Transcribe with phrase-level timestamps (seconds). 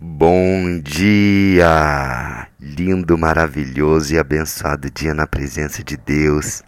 [0.00, 2.46] Bom dia!
[2.60, 6.62] Lindo, maravilhoso e abençoado dia na presença de Deus.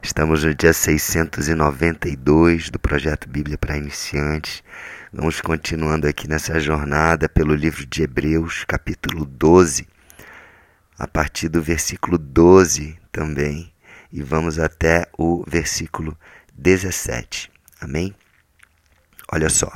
[0.00, 4.62] Estamos no dia 692 do projeto Bíblia para Iniciantes.
[5.12, 9.84] Vamos continuando aqui nessa jornada pelo livro de Hebreus, capítulo 12,
[10.96, 13.74] a partir do versículo 12 também,
[14.12, 16.16] e vamos até o versículo
[16.54, 17.50] 17.
[17.80, 18.14] Amém?
[19.32, 19.68] Olha só.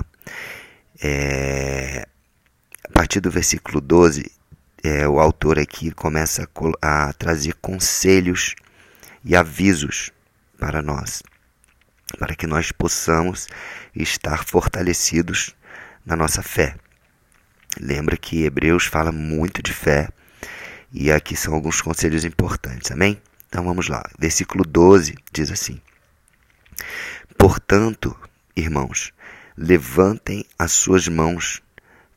[1.02, 2.06] É,
[2.92, 4.30] partir do versículo 12,
[4.84, 6.48] é, o autor aqui começa
[6.80, 8.54] a, a trazer conselhos
[9.24, 10.10] e avisos
[10.58, 11.22] para nós,
[12.18, 13.48] para que nós possamos
[13.96, 15.56] estar fortalecidos
[16.04, 16.76] na nossa fé.
[17.80, 20.08] Lembra que Hebreus fala muito de fé
[20.92, 23.20] e aqui são alguns conselhos importantes, amém?
[23.48, 24.02] Então vamos lá.
[24.18, 25.80] Versículo 12 diz assim:
[27.38, 28.14] Portanto,
[28.54, 29.12] irmãos,
[29.56, 31.62] levantem as suas mãos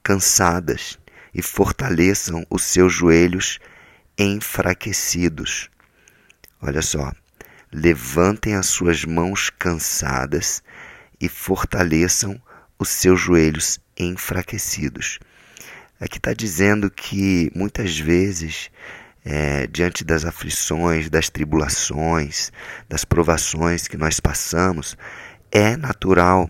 [0.06, 1.00] cansadas
[1.34, 3.60] e fortaleçam os seus joelhos
[4.16, 5.68] enfraquecidos.
[6.62, 7.12] Olha só,
[7.74, 10.62] levantem as suas mãos cansadas
[11.20, 12.40] e fortaleçam
[12.78, 15.18] os seus joelhos enfraquecidos.
[16.00, 18.70] Aqui está dizendo que muitas vezes,
[19.26, 22.52] é, diante das aflições, das tribulações,
[22.88, 24.96] das provações que nós passamos,
[25.52, 26.48] é natural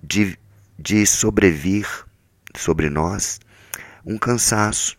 [0.00, 0.38] de,
[0.78, 2.03] de sobrevir
[2.56, 3.40] sobre nós
[4.04, 4.96] um cansaço,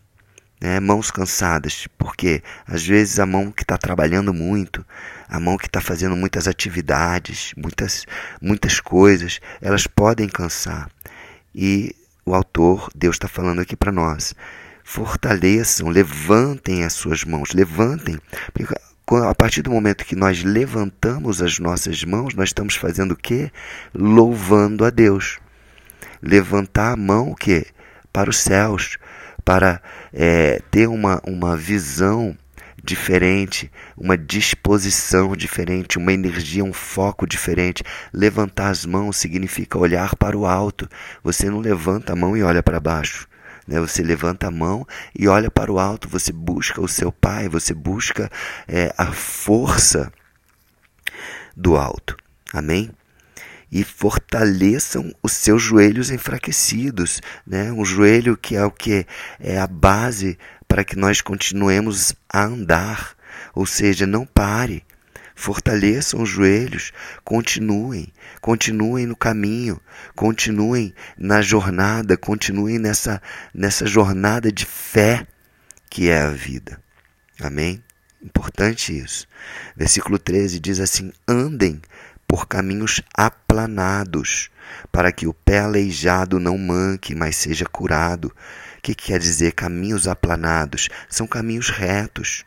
[0.60, 0.80] né?
[0.80, 4.84] mãos cansadas, porque às vezes a mão que está trabalhando muito,
[5.28, 8.04] a mão que está fazendo muitas atividades, muitas,
[8.40, 10.90] muitas coisas, elas podem cansar.
[11.54, 14.34] E o autor, Deus está falando aqui para nós,
[14.82, 18.18] fortaleçam, levantem as suas mãos, levantem,
[19.08, 23.52] a partir do momento que nós levantamos as nossas mãos, nós estamos fazendo o quê?
[23.94, 25.38] Louvando a Deus
[26.22, 27.66] levantar a mão o quê?
[28.16, 28.96] para os céus,
[29.44, 29.78] para
[30.10, 32.34] é, ter uma, uma visão
[32.82, 37.84] diferente, uma disposição diferente, uma energia, um foco diferente.
[38.14, 40.88] Levantar as mãos significa olhar para o alto.
[41.22, 43.28] Você não levanta a mão e olha para baixo.
[43.68, 43.78] Né?
[43.80, 46.08] Você levanta a mão e olha para o alto.
[46.08, 48.30] Você busca o seu Pai, você busca
[48.66, 50.10] é, a força
[51.54, 52.16] do alto.
[52.50, 52.90] Amém?
[53.76, 57.70] E fortaleçam os seus joelhos enfraquecidos, né?
[57.70, 59.06] Um joelho que é o que
[59.38, 63.14] é a base para que nós continuemos a andar,
[63.54, 64.82] ou seja, não pare.
[65.34, 66.90] Fortaleçam os joelhos,
[67.22, 68.10] continuem,
[68.40, 69.78] continuem no caminho,
[70.14, 73.20] continuem na jornada, continuem nessa
[73.52, 75.26] nessa jornada de fé
[75.90, 76.80] que é a vida.
[77.42, 77.84] Amém?
[78.22, 79.28] Importante isso.
[79.76, 81.82] Versículo 13 diz assim: andem
[82.26, 84.50] por caminhos aplanados,
[84.90, 88.32] para que o pé aleijado não manque, mas seja curado.
[88.78, 90.88] O que quer dizer caminhos aplanados?
[91.08, 92.44] São caminhos retos,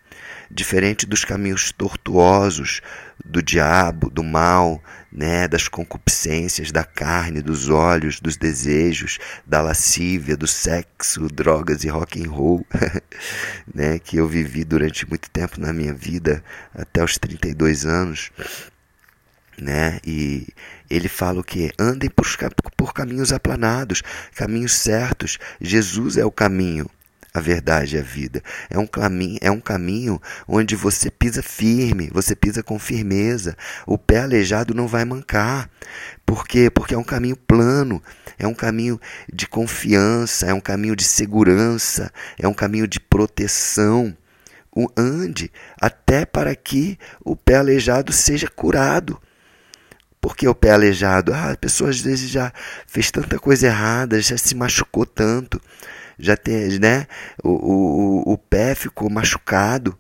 [0.50, 2.82] diferente dos caminhos tortuosos
[3.24, 4.82] do diabo, do mal,
[5.12, 11.90] né, das concupiscências da carne, dos olhos, dos desejos, da lascívia, do sexo, drogas e
[11.90, 12.66] rock and roll,
[13.74, 18.32] né, que eu vivi durante muito tempo na minha vida, até os 32 anos
[19.62, 20.00] né?
[20.06, 20.48] E
[20.90, 21.72] ele fala o que?
[21.78, 22.28] Andem por,
[22.76, 24.02] por caminhos aplanados,
[24.36, 25.38] caminhos certos.
[25.62, 26.90] Jesus é o caminho,
[27.34, 28.42] a verdade e a vida.
[28.70, 33.56] É um caminho, é um caminho onde você pisa firme, você pisa com firmeza.
[33.86, 35.70] O pé aleijado não vai mancar.
[36.26, 36.70] Por quê?
[36.70, 38.02] Porque é um caminho plano,
[38.38, 39.00] é um caminho
[39.32, 44.16] de confiança, é um caminho de segurança, é um caminho de proteção.
[44.76, 49.20] O ande até para que o pé aleijado seja curado.
[50.22, 51.34] Por que o pé aleijado?
[51.34, 52.52] Ah, a pessoa às vezes já
[52.88, 55.62] fez tanta coisa errada, já se machucou tanto,
[56.18, 57.08] já tem, né?
[57.44, 59.98] O, o, o pé ficou machucado.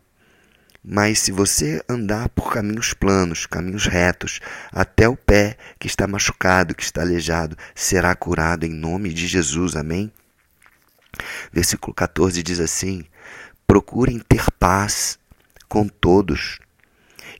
[0.83, 4.39] Mas se você andar por caminhos planos, caminhos retos,
[4.71, 9.75] até o pé que está machucado, que está aleijado, será curado em nome de Jesus.
[9.75, 10.11] Amém?
[11.51, 13.05] Versículo 14 diz assim:
[13.67, 15.19] Procurem ter paz
[15.67, 16.59] com todos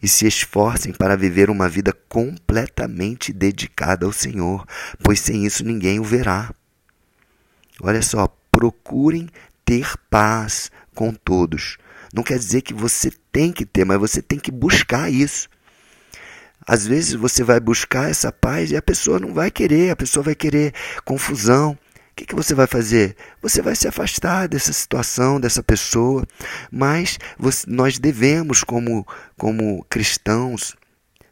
[0.02, 4.66] e se esforcem para viver uma vida completamente dedicada ao Senhor,
[5.04, 6.54] pois sem isso ninguém o verá.
[7.82, 9.30] Olha só, procurem
[9.64, 11.78] ter paz com todos.
[12.14, 15.48] Não quer dizer que você tem que ter, mas você tem que buscar isso.
[16.66, 20.24] Às vezes você vai buscar essa paz e a pessoa não vai querer, a pessoa
[20.24, 20.74] vai querer
[21.06, 21.78] confusão,
[22.20, 23.16] que, que você vai fazer?
[23.42, 26.28] Você vai se afastar dessa situação, dessa pessoa,
[26.70, 29.08] mas você, nós devemos, como,
[29.38, 30.76] como cristãos,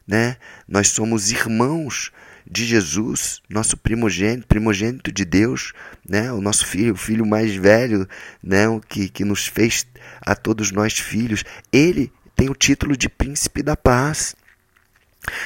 [0.06, 0.36] né?
[0.66, 2.10] nós somos irmãos
[2.50, 5.74] de Jesus, nosso primogênito, primogênito de Deus,
[6.08, 6.32] né?
[6.32, 8.08] o nosso filho, o filho mais velho,
[8.42, 8.66] né?
[8.66, 9.86] o que, que nos fez
[10.22, 14.34] a todos nós filhos, ele tem o título de príncipe da paz.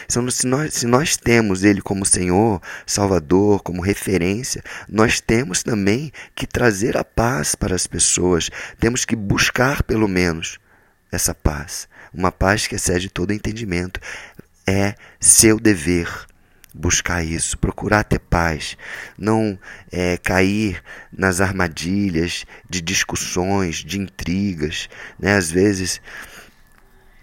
[0.04, 6.12] Então, se nós, se nós temos Ele como Senhor, Salvador, como referência, nós temos também
[6.34, 8.50] que trazer a paz para as pessoas.
[8.78, 10.58] Temos que buscar, pelo menos,
[11.10, 11.88] essa paz.
[12.12, 14.00] Uma paz que excede todo entendimento.
[14.66, 16.08] É seu dever
[16.74, 18.76] buscar isso, procurar ter paz,
[19.18, 19.58] não
[19.90, 20.82] é, cair
[21.12, 24.88] nas armadilhas de discussões, de intrigas.
[25.18, 25.36] Né?
[25.36, 26.00] Às vezes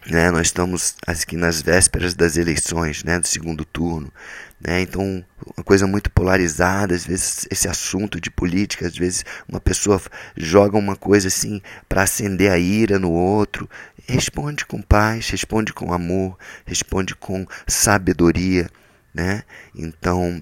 [0.09, 0.31] né?
[0.31, 3.19] Nós estamos aqui nas vésperas das eleições, né?
[3.19, 4.11] do segundo turno.
[4.59, 4.81] Né?
[4.81, 5.23] Então,
[5.55, 10.01] uma coisa muito polarizada, às vezes esse assunto de política, às vezes uma pessoa
[10.35, 13.69] joga uma coisa assim para acender a ira no outro.
[14.07, 18.69] Responde com paz, responde com amor, responde com sabedoria.
[19.13, 19.43] Né?
[19.75, 20.41] Então,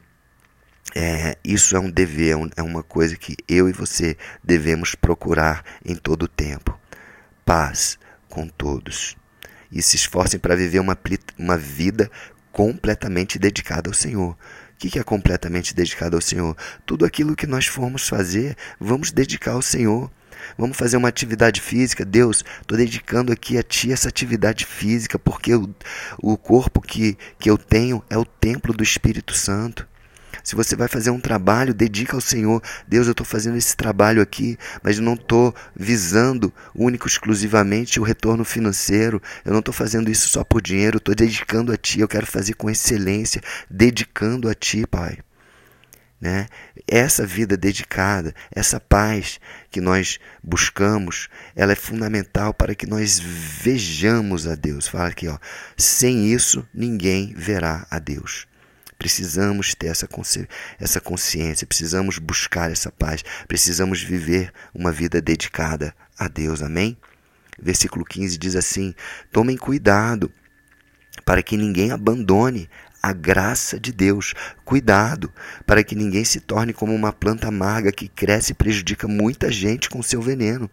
[0.95, 5.63] é, isso é um dever, é, é uma coisa que eu e você devemos procurar
[5.83, 6.79] em todo o tempo.
[7.45, 7.99] Paz
[8.29, 9.15] com todos
[9.71, 10.97] e se esforcem para viver uma,
[11.37, 12.09] uma vida
[12.51, 14.31] completamente dedicada ao Senhor.
[14.31, 14.37] O
[14.77, 16.55] que é completamente dedicado ao Senhor?
[16.85, 20.11] Tudo aquilo que nós formos fazer, vamos dedicar ao Senhor.
[20.57, 22.05] Vamos fazer uma atividade física.
[22.05, 25.73] Deus, estou dedicando aqui a Ti essa atividade física, porque o,
[26.19, 29.87] o corpo que, que eu tenho é o templo do Espírito Santo.
[30.47, 32.63] Se você vai fazer um trabalho, dedica ao Senhor.
[32.87, 38.45] Deus, eu estou fazendo esse trabalho aqui, mas não estou visando único exclusivamente o retorno
[38.45, 39.21] financeiro.
[39.43, 40.99] Eu não estou fazendo isso só por dinheiro.
[40.99, 41.99] Estou dedicando a Ti.
[41.99, 45.17] Eu quero fazer com excelência, dedicando a Ti, Pai.
[46.21, 46.47] Né?
[46.87, 51.27] Essa vida dedicada, essa paz que nós buscamos,
[51.57, 54.87] ela é fundamental para que nós vejamos a Deus.
[54.87, 55.37] Fala aqui, ó,
[55.75, 58.47] sem isso ninguém verá a Deus.
[58.97, 60.47] Precisamos ter essa, consci
[60.79, 66.61] essa consciência, precisamos buscar essa paz, precisamos viver uma vida dedicada a Deus.
[66.61, 66.97] Amém?
[67.59, 68.93] Versículo 15 diz assim:
[69.31, 70.31] Tomem cuidado
[71.25, 72.69] para que ninguém abandone
[73.01, 74.33] a graça de Deus.
[74.65, 75.31] Cuidado
[75.65, 79.89] para que ninguém se torne como uma planta amarga que cresce e prejudica muita gente
[79.89, 80.69] com seu veneno.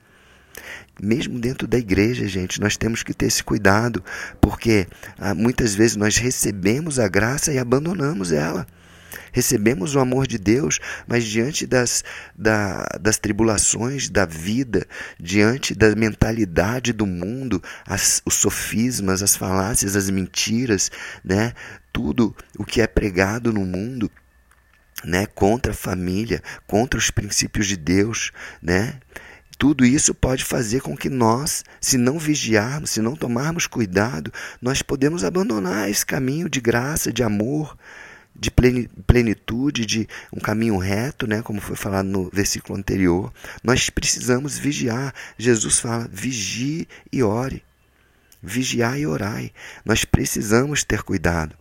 [1.02, 4.02] Mesmo dentro da igreja, gente, nós temos que ter esse cuidado,
[4.40, 4.86] porque
[5.18, 8.66] ah, muitas vezes nós recebemos a graça e abandonamos ela.
[9.32, 10.78] Recebemos o amor de Deus,
[11.08, 12.04] mas diante das,
[12.36, 14.86] da, das tribulações da vida,
[15.18, 20.90] diante da mentalidade do mundo, as, os sofismas, as falácias, as mentiras,
[21.24, 21.52] né?
[21.92, 24.10] tudo o que é pregado no mundo,
[25.04, 28.98] né, contra a família, contra os princípios de Deus, né?
[29.64, 34.30] Tudo isso pode fazer com que nós, se não vigiarmos, se não tomarmos cuidado,
[34.60, 37.74] nós podemos abandonar esse caminho de graça, de amor,
[38.36, 43.32] de plenitude, de um caminho reto, né, como foi falado no versículo anterior.
[43.62, 45.14] Nós precisamos vigiar.
[45.38, 47.64] Jesus fala: vigie e ore.
[48.42, 49.50] Vigiar e orai.
[49.82, 51.56] Nós precisamos ter cuidado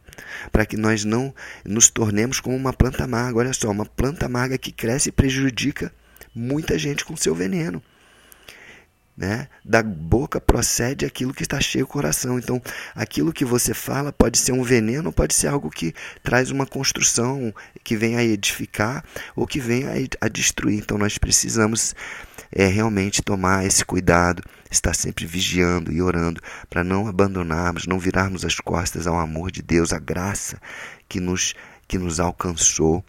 [0.52, 1.34] para que nós não
[1.64, 3.40] nos tornemos como uma planta amarga.
[3.40, 5.90] Olha só, uma planta amarga que cresce e prejudica
[6.36, 7.82] muita gente com seu veneno.
[9.16, 9.48] Né?
[9.64, 12.40] Da boca procede aquilo que está cheio o coração.
[12.40, 12.60] Então,
[12.96, 15.94] aquilo que você fala pode ser um veneno, pode ser algo que
[16.24, 19.06] traz uma construção, que vem a edificar
[19.36, 19.84] ou que vem
[20.20, 20.80] a, destruir.
[20.80, 21.94] Então, nós precisamos
[22.52, 24.42] é, realmente tomar esse cuidado,
[24.72, 29.62] estar sempre vigiando e orando para não abandonarmos, não virarmos as costas ao amor de
[29.62, 30.60] Deus, à graça
[31.08, 31.54] que nos,
[31.88, 33.06] que nos alcançou,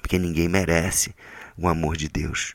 [0.00, 1.14] porque ninguém merece
[1.56, 2.54] o amor de Deus.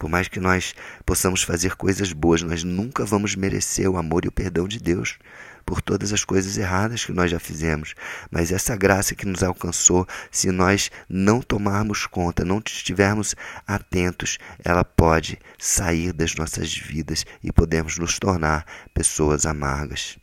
[0.00, 4.28] Por mais que nós possamos fazer coisas boas, nós nunca vamos merecer o amor e
[4.28, 5.18] o perdão de Deus
[5.66, 7.94] por todas as coisas erradas que nós já fizemos.
[8.30, 14.82] Mas essa graça que nos alcançou, se nós não tomarmos conta, não estivermos atentos, ela
[14.82, 18.64] pode sair das nossas vidas e podemos nos tornar
[18.94, 20.16] pessoas amargas.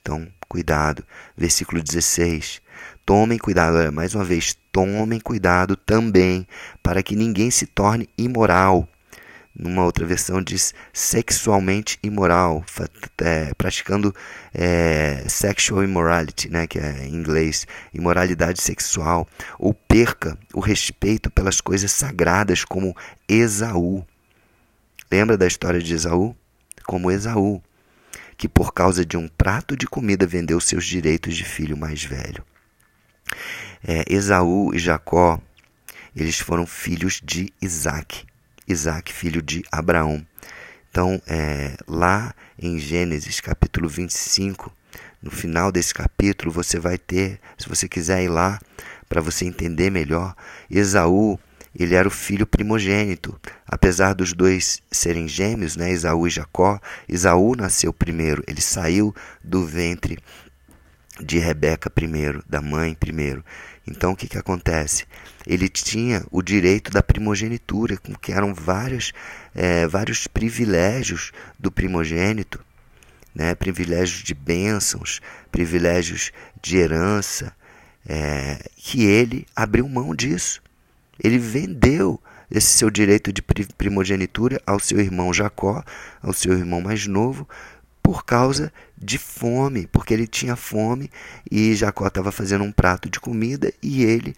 [0.00, 1.04] Então, cuidado.
[1.36, 2.62] Versículo 16.
[3.10, 6.46] Tomem cuidado, mais uma vez, tomem cuidado também
[6.80, 8.88] para que ninguém se torne imoral.
[9.52, 12.64] Numa outra versão diz sexualmente imoral,
[13.20, 14.14] é, praticando
[14.54, 19.26] é, sexual immorality, né, que é em inglês, imoralidade sexual,
[19.58, 22.96] ou perca o respeito pelas coisas sagradas, como
[23.28, 24.06] Esaú.
[25.10, 26.32] Lembra da história de Esaú?
[26.86, 27.60] Como Esaú,
[28.36, 32.44] que por causa de um prato de comida vendeu seus direitos de filho mais velho.
[33.86, 35.40] É, Esaú e Jacó,
[36.14, 38.24] eles foram filhos de Isaac.
[38.66, 40.24] Isaac, filho de Abraão.
[40.90, 44.72] Então, é, lá em Gênesis capítulo 25,
[45.22, 48.58] No final desse capítulo você vai ter, se você quiser ir lá
[49.08, 50.34] para você entender melhor,
[50.70, 51.38] Esaú,
[51.78, 53.38] ele era o filho primogênito.
[53.66, 59.64] Apesar dos dois serem gêmeos, né, Esaú e Jacó, Esaú nasceu primeiro, ele saiu do
[59.64, 60.18] ventre
[61.22, 63.44] de Rebeca primeiro, da mãe primeiro.
[63.86, 65.04] Então o que, que acontece?
[65.46, 69.12] Ele tinha o direito da primogenitura, que eram vários,
[69.54, 72.60] é, vários privilégios do primogênito,
[73.34, 73.54] né?
[73.54, 76.30] privilégios de bênçãos, privilégios
[76.62, 77.52] de herança,
[78.06, 80.62] é, que ele abriu mão disso.
[81.22, 85.84] Ele vendeu esse seu direito de primogenitura ao seu irmão Jacó,
[86.20, 87.48] ao seu irmão mais novo,
[88.10, 91.08] por causa de fome, porque ele tinha fome
[91.48, 94.34] e Jacó estava fazendo um prato de comida e ele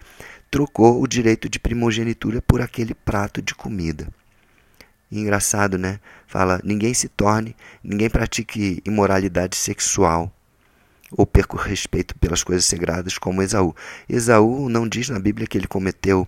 [0.51, 4.09] trocou o direito de primogenitura por aquele prato de comida.
[5.11, 5.99] engraçado, né?
[6.27, 10.31] Fala: ninguém se torne, ninguém pratique imoralidade sexual
[11.11, 13.75] ou perca o respeito pelas coisas sagradas como Esaú.
[14.07, 16.27] Esaú não diz na Bíblia que ele cometeu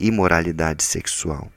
[0.00, 1.52] imoralidade sexual,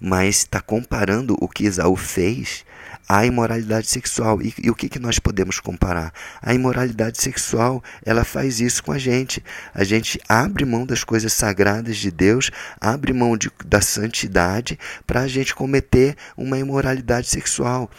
[0.00, 2.64] mas está comparando o que Esaú fez
[3.08, 4.40] à imoralidade sexual.
[4.40, 6.12] E, e o que, que nós podemos comparar?
[6.40, 9.42] A imoralidade sexual, ela faz isso com a gente.
[9.74, 15.20] A gente abre mão das coisas sagradas de Deus, abre mão de, da santidade para
[15.20, 17.90] a gente cometer uma imoralidade sexual,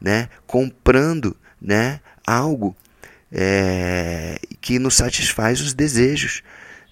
[0.00, 0.28] né?
[0.46, 2.00] comprando né?
[2.26, 2.76] algo
[3.30, 6.42] é, que nos satisfaz os desejos.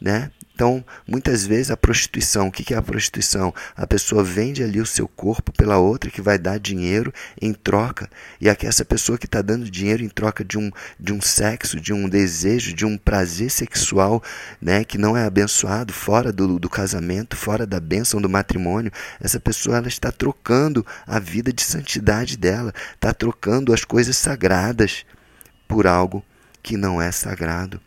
[0.01, 0.31] Né?
[0.61, 3.55] Então, muitas vezes a prostituição, o que é a prostituição?
[3.75, 8.11] A pessoa vende ali o seu corpo pela outra que vai dar dinheiro em troca.
[8.39, 11.81] E aqui essa pessoa que está dando dinheiro em troca de um, de um sexo,
[11.81, 14.23] de um desejo, de um prazer sexual
[14.61, 19.41] né, que não é abençoado, fora do, do casamento, fora da bênção do matrimônio, essa
[19.41, 25.07] pessoa ela está trocando a vida de santidade dela, está trocando as coisas sagradas
[25.67, 26.23] por algo
[26.63, 27.81] que não é sagrado.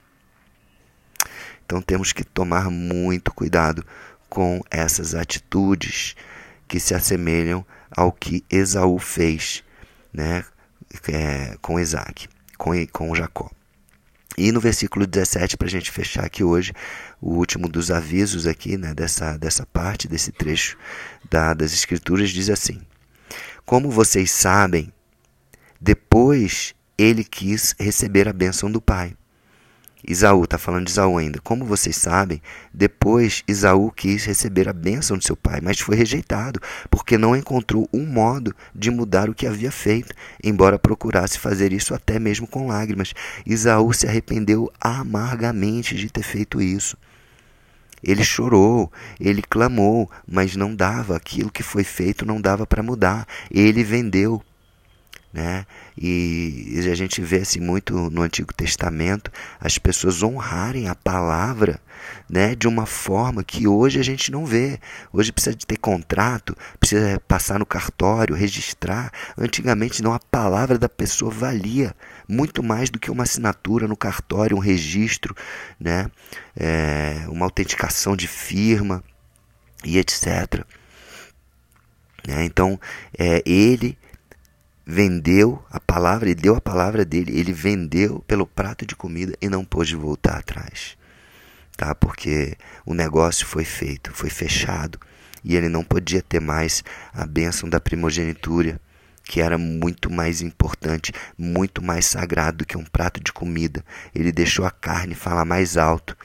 [1.65, 3.85] Então temos que tomar muito cuidado
[4.29, 6.15] com essas atitudes
[6.67, 7.65] que se assemelham
[7.95, 9.63] ao que Esaú fez
[10.11, 10.43] né,
[11.07, 12.27] é, com Isaac,
[12.57, 13.49] com, com Jacó.
[14.37, 16.73] E no versículo 17, para a gente fechar aqui hoje,
[17.21, 20.77] o último dos avisos aqui, né, dessa, dessa parte, desse trecho
[21.29, 22.81] da, das Escrituras, diz assim:
[23.65, 24.91] Como vocês sabem,
[25.79, 29.15] depois ele quis receber a bênção do pai.
[30.05, 31.39] Isaú, está falando de Isaú ainda.
[31.41, 32.41] Como vocês sabem,
[32.73, 37.87] depois Isaú quis receber a bênção de seu pai, mas foi rejeitado, porque não encontrou
[37.93, 42.67] um modo de mudar o que havia feito, embora procurasse fazer isso até mesmo com
[42.67, 43.13] lágrimas.
[43.45, 46.97] Isaú se arrependeu amargamente de ter feito isso.
[48.03, 53.25] Ele chorou, ele clamou, mas não dava, aquilo que foi feito não dava para mudar.
[53.49, 54.43] Ele vendeu
[55.33, 55.65] né?
[55.97, 61.81] E a gente vê assim muito no Antigo Testamento as pessoas honrarem a palavra,
[62.29, 64.79] né, de uma forma que hoje a gente não vê.
[65.11, 69.11] Hoje precisa de ter contrato, precisa passar no cartório, registrar.
[69.35, 71.95] Antigamente não a palavra da pessoa valia
[72.27, 75.35] muito mais do que uma assinatura no cartório, um registro,
[75.79, 76.05] né,
[76.55, 79.03] é, uma autenticação de firma
[79.83, 80.63] e etc.
[82.27, 82.45] Né?
[82.45, 82.79] Então,
[83.17, 83.97] é, ele
[84.85, 89.49] vendeu a palavra, ele deu a palavra dele, ele vendeu pelo prato de comida e
[89.49, 90.97] não pôde voltar atrás.
[91.77, 91.95] Tá?
[91.95, 94.99] Porque o negócio foi feito, foi fechado
[95.43, 98.79] e ele não podia ter mais a bênção da primogenitura,
[99.23, 103.83] que era muito mais importante, muito mais sagrado do que um prato de comida.
[104.13, 106.15] Ele deixou a carne falar mais alto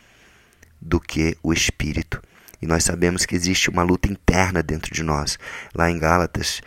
[0.81, 2.21] do que o espírito.
[2.61, 5.39] E nós sabemos que existe uma luta interna dentro de nós.
[5.73, 6.61] Lá em Gálatas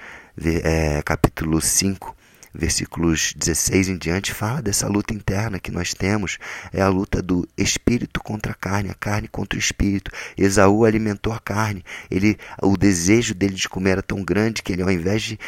[0.63, 2.15] é, capítulo 5,
[2.53, 6.37] versículos 16 em diante, fala dessa luta interna que nós temos.
[6.71, 10.11] É a luta do espírito contra a carne, a carne contra o espírito.
[10.37, 11.83] Esaú alimentou a carne.
[12.09, 15.39] Ele, o desejo dele de comer era tão grande que ele, ao invés de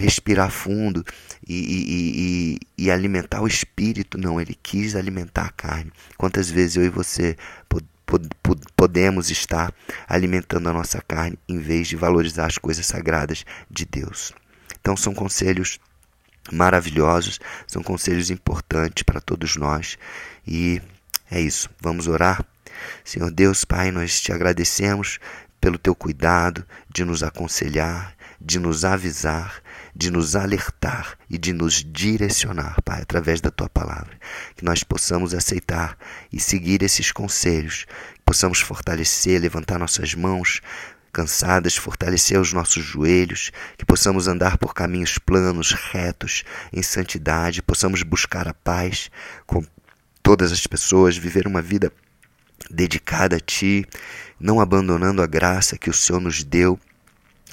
[0.00, 1.04] respirar fundo
[1.46, 5.92] e, e, e, e alimentar o espírito, não, ele quis alimentar a carne.
[6.16, 7.36] Quantas vezes eu e você
[8.76, 9.72] podemos estar
[10.08, 14.32] alimentando a nossa carne em vez de valorizar as coisas sagradas de Deus.
[14.80, 15.78] Então são conselhos
[16.52, 19.98] maravilhosos, são conselhos importantes para todos nós
[20.46, 20.80] e
[21.30, 21.70] é isso.
[21.80, 22.44] Vamos orar.
[23.04, 25.18] Senhor Deus, Pai, nós te agradecemos
[25.60, 29.62] pelo teu cuidado de nos aconselhar, de nos avisar,
[30.00, 34.18] de nos alertar e de nos direcionar, Pai, através da tua palavra.
[34.56, 35.94] Que nós possamos aceitar
[36.32, 40.62] e seguir esses conselhos, que possamos fortalecer, levantar nossas mãos
[41.12, 48.02] cansadas, fortalecer os nossos joelhos, que possamos andar por caminhos planos, retos, em santidade, possamos
[48.02, 49.10] buscar a paz
[49.46, 49.62] com
[50.22, 51.92] todas as pessoas, viver uma vida
[52.70, 53.84] dedicada a Ti,
[54.40, 56.80] não abandonando a graça que o Senhor nos deu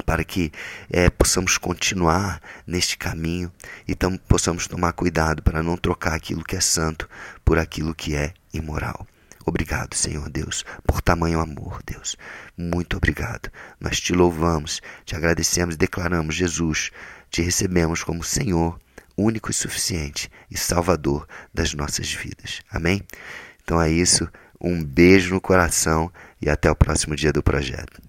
[0.03, 0.51] para que
[0.89, 3.51] é, possamos continuar neste caminho
[3.87, 7.09] e tam, possamos tomar cuidado para não trocar aquilo que é santo
[7.43, 9.05] por aquilo que é imoral.
[9.45, 12.17] Obrigado, Senhor Deus, por tamanho amor, Deus.
[12.57, 13.49] Muito obrigado.
[13.79, 16.91] Nós te louvamos, te agradecemos, declaramos, Jesus,
[17.29, 18.77] te recebemos como Senhor,
[19.15, 22.61] único e suficiente e Salvador das nossas vidas.
[22.69, 23.01] Amém?
[23.63, 24.27] Então é isso.
[24.59, 26.11] Um beijo no coração
[26.41, 28.06] e até o próximo dia do projeto.